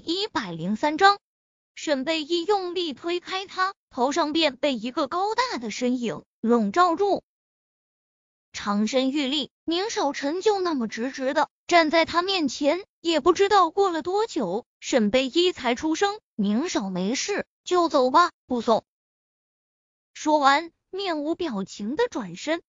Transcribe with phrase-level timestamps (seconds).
[0.00, 1.18] 一百零三章，
[1.74, 7.22] 沈贝依用力推开他，头上便被一个高大的身影笼罩住。
[8.52, 12.84] 长身玉立，宁少臣就那么直直的站在他面前。
[13.00, 18.84] 也不知道过了多久，沈贝依才出声：“宁少没事，就走吧，不送。”
[20.12, 22.60] 说完，面无表情的转身。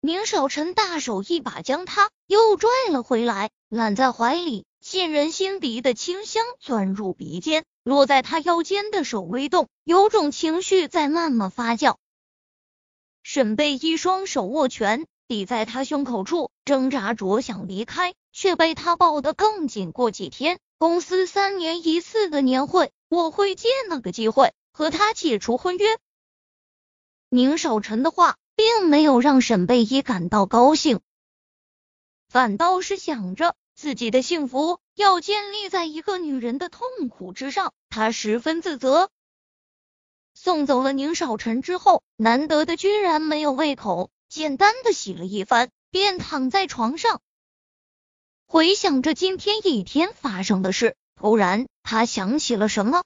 [0.00, 4.64] 宁少臣大手一把将他又拽了回来，揽在怀里。
[4.90, 11.94] 沁人心脾的清香钻入鼻尖，落在他腰间的手微动，有种情绪在慢慢发酵。
[13.22, 19.92] 沈贝一双手握拳抵在他胸口处，挣扎着想离开，却被他抱得更紧。
[19.92, 25.86] 过几天，公司三年一次的年会，我会借那个机会和他解除婚约。
[27.28, 30.98] 宁少臣的话并没有让沈贝依感到高兴，
[32.28, 33.54] 反倒是想着。
[33.80, 39.08] 自己的幸福要建立在一个女人的痛苦之上，他十分自责。
[40.34, 47.22] 送走了宁少臣之后，难得的居然没有胃口，简单的洗了一番，便躺在床上，
[48.44, 50.94] 回想着今天一天发生的事。
[51.14, 53.02] 突然，他想起了什么，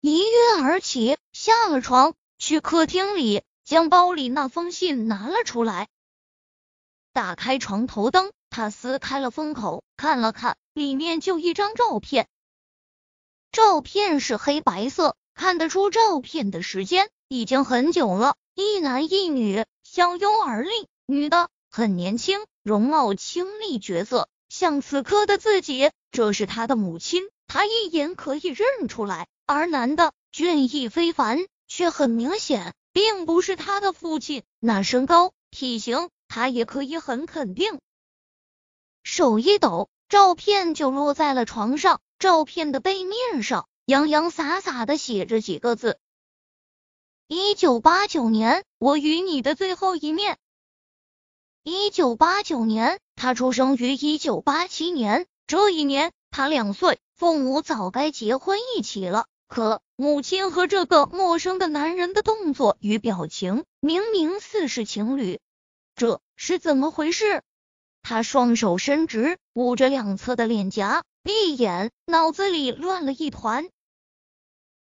[0.00, 5.86] 一跃而起，下了床，去客厅里将包里那封信拿了出来，
[7.12, 8.32] 打开床头灯。
[8.56, 12.28] 他撕开了封口，看了看，里面就一张照片。
[13.50, 18.36] 照片是黑白色，看得出照片的时间已经很久了。
[18.54, 20.70] 一男一女相拥而立，
[21.04, 25.90] 女的很年轻，容貌清丽绝色，像此刻的自己。
[26.12, 29.26] 这是他的母亲，他一眼可以认出来。
[29.46, 34.44] 而男的俊逸非凡，却很明显并不是他的父亲。
[34.60, 37.80] 那身高体型，他也可以很肯定。
[39.04, 42.00] 手一抖，照片就落在了床上。
[42.18, 45.98] 照片的背面上洋洋洒洒的写着几个字
[47.28, 50.38] ：“一九八九年，我与你的最后一面。”
[51.62, 55.26] 一九八九年，他出生于一九八七年。
[55.46, 59.26] 这一年，他两岁，父母早该结婚一起了。
[59.46, 65.40] 可母亲和这个陌生的男人的动作与表情，明明似是情侣，
[65.94, 67.42] 这是怎么回事？
[68.04, 73.70] 他双手伸直，捂着两侧的脸颊，闭眼，脑子里乱了一团。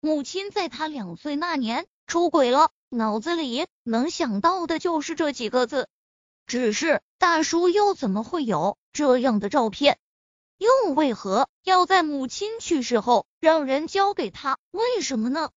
[0.01, 5.87] 母亲在他两岁那年出轨了，脑子里能想到的就是这几个字。
[6.49, 9.99] 只是大叔又怎么会有这样的照片？
[10.59, 14.59] 又为何要在母亲去世后让人交给他？
[14.73, 15.51] 为什么呢？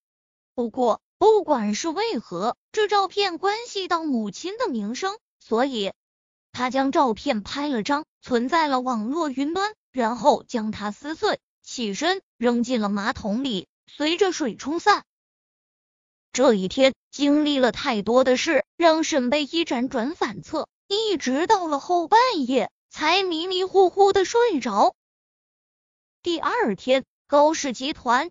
[0.54, 5.92] 不过不管是为何，这照片关系到母亲的名声，所以。
[6.52, 15.04] 他将照片拍了张，存在了网络云端，然后将它撕碎，起身扔进了马桶里，随着水冲散。
[16.32, 24.94] 这一天经历了太多的事，让沈贝依辗转反侧，一直到了后半夜才迷迷糊糊的睡着。
[26.22, 28.30] 第二天，高氏集团，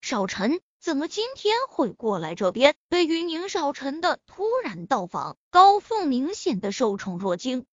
[0.00, 0.60] 少晨。
[0.80, 2.76] 怎么今天会过来这边？
[2.88, 7.66] 对于宁少臣的突然到访，高富明显的受宠若惊。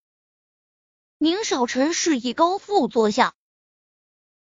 [1.20, 3.36] 宁少臣示意高富坐下，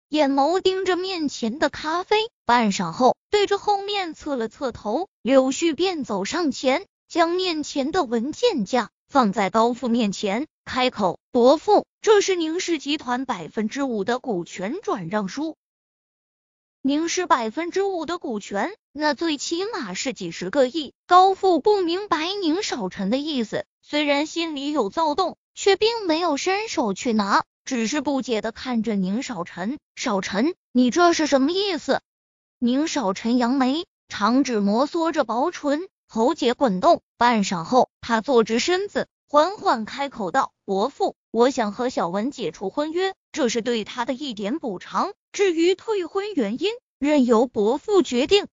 [0.08, 15.56] 眼眸盯着面前的咖啡，半晌后，对着后面侧了侧头，柳絮便走上前，将面前的文件夹放在高富面前，开口：“伯父，这是宁氏集团百分之五的股权转让书。”
[16.86, 20.92] 宁氏百分之五的股权，那最起码是几十个亿。
[21.08, 29.78] 高富不明白宁少臣的意思，虽然心里有躁动，却并没有伸手去拿，只是不解的看着宁少臣。
[29.96, 32.02] 少臣，你这是什么意思？
[32.60, 37.02] 宁少臣扬眉，长指摩挲着薄唇，喉结滚动。
[37.18, 48.46] 半晌后，他坐直身子，缓缓开口道：“伯父，我想和小文解除婚约，这是对他的一点补偿。”至于退婚原因，任由伯父决定。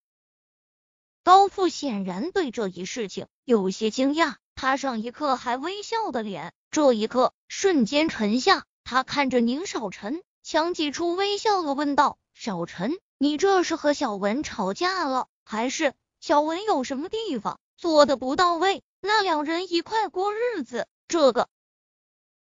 [1.24, 8.66] 高父显然对这一事情有些惊讶，他上一刻还微笑的脸，这一刻瞬间沉下。
[8.84, 18.84] 他看着宁少臣，强挤出微笑的问道：“少臣，你这是和小文吵架了，还是小文有什么地方做的不到位？
[19.00, 21.48] 那两人一块过日子，这个